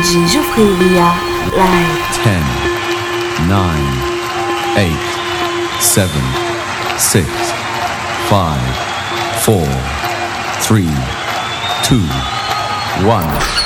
[0.00, 1.12] DJ Geoffrey Ria
[1.54, 1.98] live.
[2.24, 2.40] 10,
[3.48, 3.76] 9,
[4.74, 4.96] 8,
[5.78, 6.08] 7,
[6.96, 7.28] 6,
[8.30, 8.58] 5,
[9.42, 9.66] 4,
[10.62, 10.88] 3,
[11.82, 12.00] 2,
[13.04, 13.59] 1.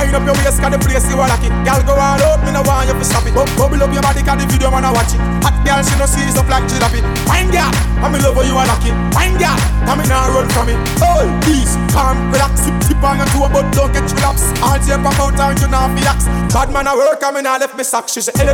[0.00, 2.50] Wind up your waist, cause the place you are lacking Girl, go all out, me
[2.50, 3.34] no want you to stop it.
[3.36, 5.22] Bubble up your body, cause the video man a watch it.
[5.46, 6.98] Hot girl, she no see stuff like jalapi
[7.30, 7.70] Wine girl,
[8.02, 9.54] I'm in love with you a lacking Wine girl,
[9.86, 10.78] I'm in a run from it.
[10.98, 14.98] Oh, peace, calm, relax Sip, sip on your two, but don't get relapsed All day
[14.98, 17.76] up out and you not be lax Bad man a work, I'm in a left
[17.78, 18.46] me sock She say, Shake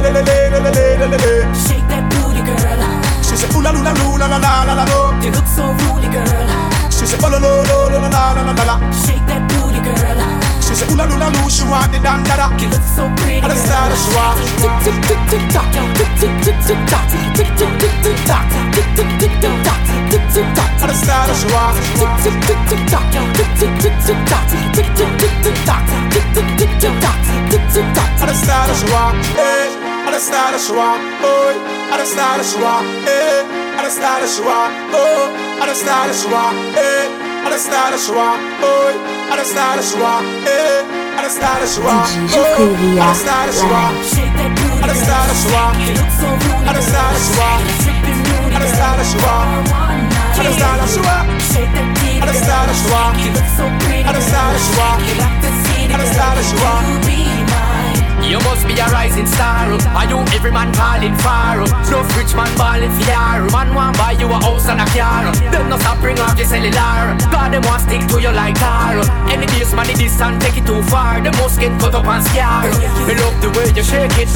[1.89, 2.96] that booty, girl,
[3.37, 5.21] she say, ooh la, la, la, la, la, la, la, la.
[5.21, 6.25] You look so rudy, girl.
[6.89, 8.77] She say, oh la, la, la, la, la, la, la, la, la.
[9.05, 10.17] Shake that booty, girl.
[10.65, 12.49] She say, ooh la, ooh la, she want the dan, da, da.
[12.57, 14.41] You look so pretty, I the style she want.
[14.57, 17.05] Tick tick tick tick tock, tick tick tick tick tock,
[17.37, 20.71] tick tick tick tick tock, tick tick tick tick tock, tick tick tock.
[20.81, 21.77] I style she want.
[22.01, 23.05] Tick tick tick tick tock,
[23.37, 27.19] tick tick tick tick tock, tick tick tick tick tock, tick tick tick tick tock,
[27.53, 28.09] tick tick tock.
[28.17, 29.21] I style she want.
[29.37, 31.03] Eh, I the style she want.
[31.21, 31.51] Oh,
[31.91, 32.87] I the style she want.
[33.11, 33.43] Eh,
[33.75, 34.71] I the style she want.
[34.95, 36.55] Oh, I the style she want.
[36.79, 37.11] Eh,
[37.43, 38.39] I the style she want.
[38.63, 38.95] Oh,
[39.31, 40.27] I the style she want.
[40.47, 42.07] Eh, I the style she want.
[42.07, 43.99] DJ Oh, Privia I the style she want.
[44.07, 44.87] Shake that booty,
[58.27, 59.71] you must be a rising star.
[59.95, 61.63] Are you every man calling far?
[61.91, 63.47] No rich man balling for.
[63.55, 65.31] Man want buy you a house and a car.
[65.55, 67.15] Them no stop bring off your cellular.
[67.31, 68.99] God them want stick to you like car.
[69.31, 71.23] Any deals money distance take it too far.
[71.23, 72.67] The most get cut up and scar.
[73.07, 74.31] Me love the way you shake it.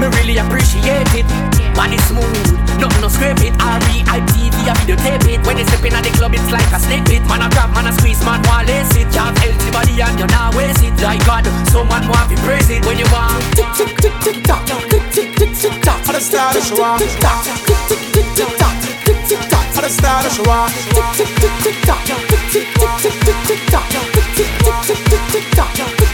[0.00, 1.28] Me really appreciate it.
[1.76, 3.52] Body smooth, nothing no scrape it.
[3.60, 5.46] R E I T V videotape it.
[5.46, 7.22] When you step in at the club, it's like a snake pit.
[7.26, 9.10] Man a grab, man a squeeze, man want lace it.
[9.10, 10.94] Can't healthy body and you not waste it.
[11.02, 12.86] Like God, so man want to praise it.
[12.86, 15.98] When you want tick tick tick tick tock, tick tick tick tick tock.
[16.06, 17.02] I the style she want.
[17.02, 19.66] Tick tock, tick tick tick tick tock, tick tick tock.
[19.74, 20.70] I the style she want.
[20.94, 24.76] Tick tick tick tick tock, tick tick tick tick tick tick tock, tick tick tick
[24.86, 26.05] tick tick tick tock,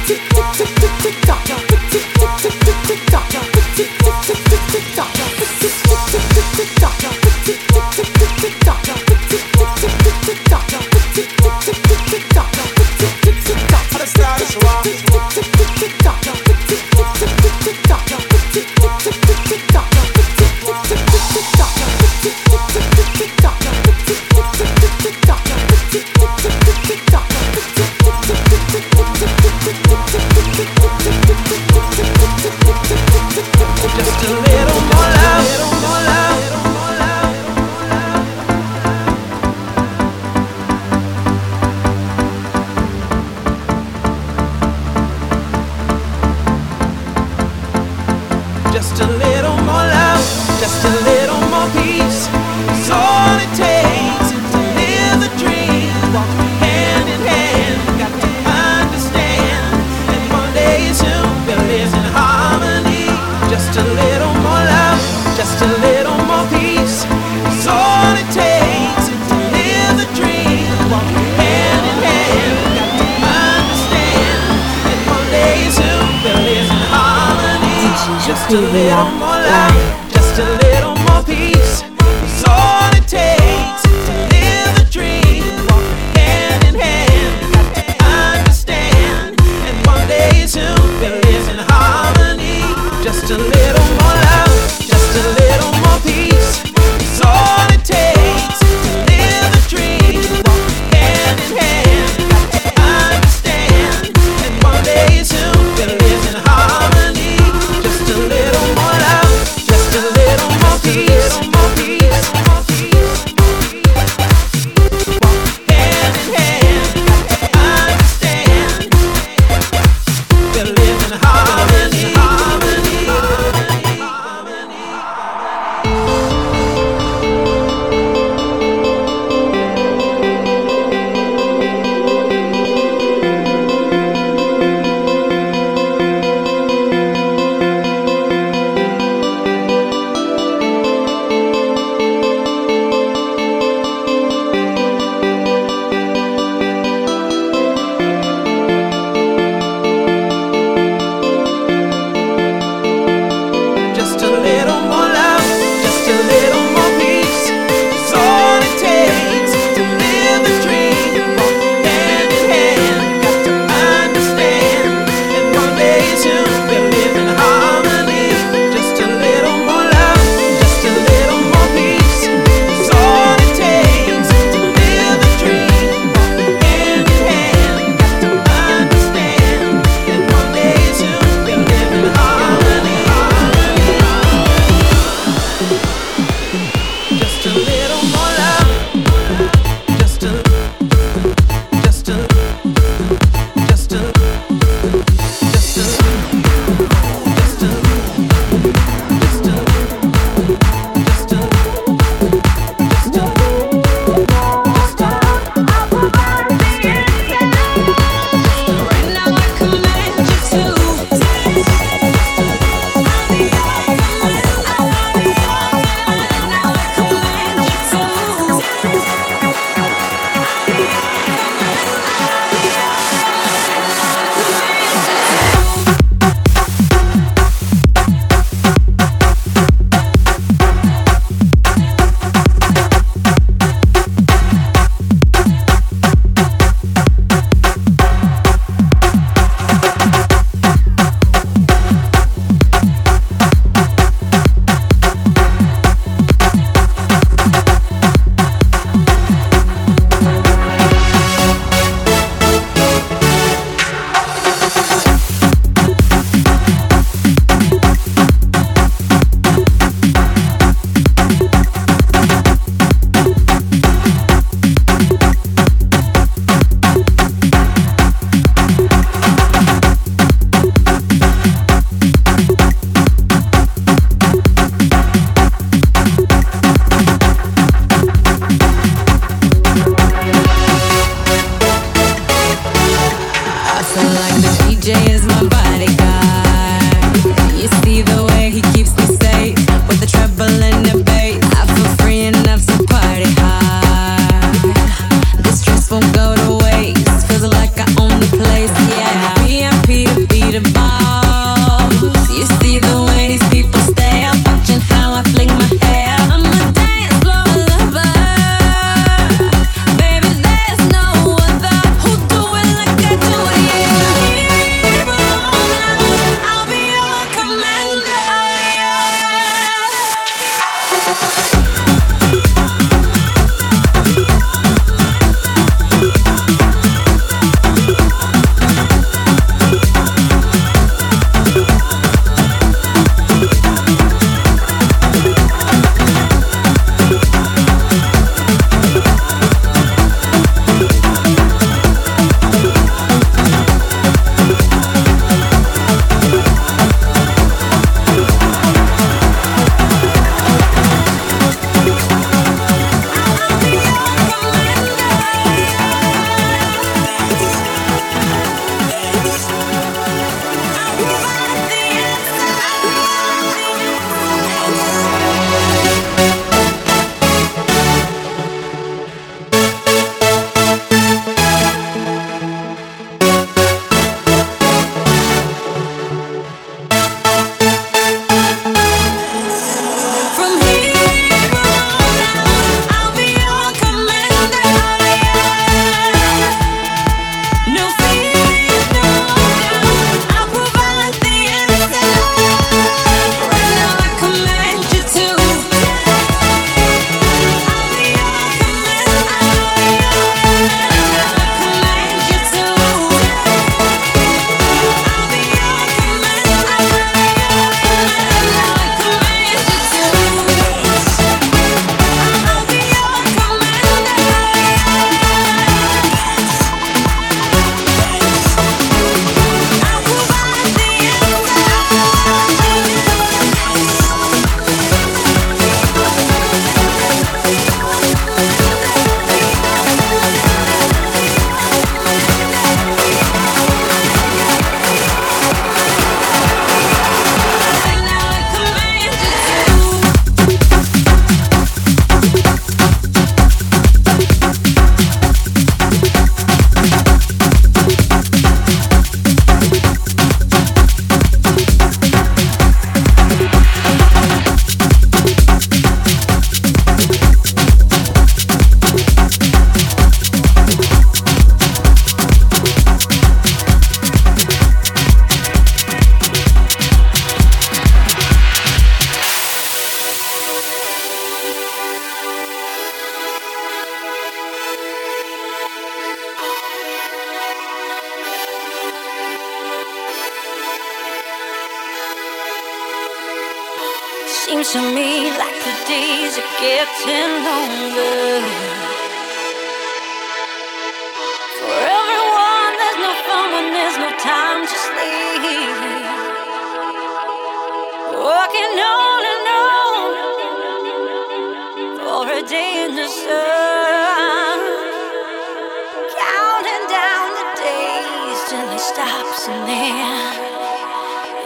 [508.82, 510.34] stops and then.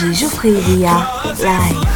[0.00, 1.06] Geoffrey Villa
[1.38, 1.91] Live.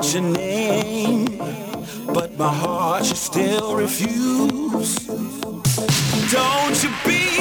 [0.00, 1.26] out your name,
[2.06, 5.06] but my heart you still refuse.
[6.32, 7.39] Don't you be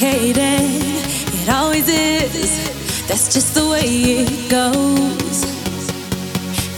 [0.00, 0.34] complicated.
[1.42, 3.06] It always is.
[3.06, 5.44] That's just the way it goes.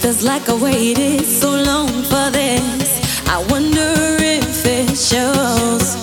[0.01, 3.29] Feels like I waited so long for this.
[3.29, 6.02] I wonder if it shows.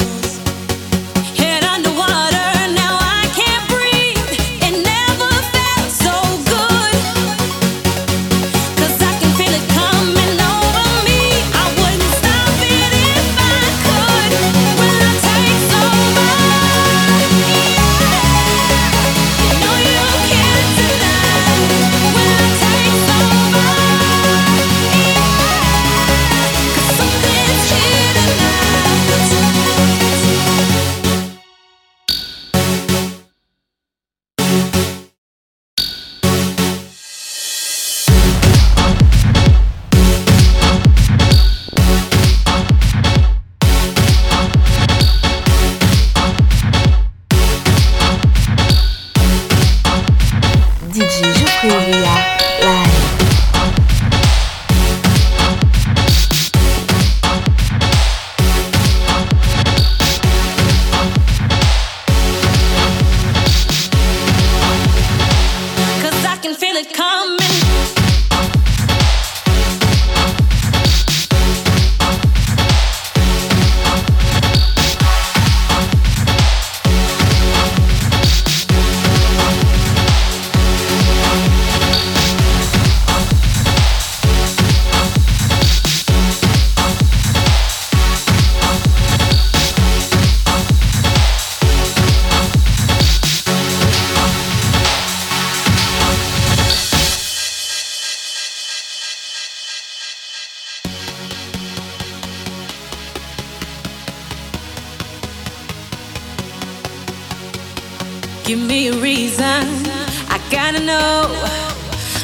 [108.50, 111.30] Give me a reason, I gotta know.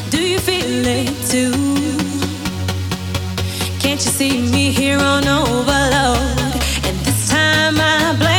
[0.09, 1.51] Do you feel it too?
[3.79, 6.17] Can't you see me here on overload?
[6.83, 8.34] And this time I blame.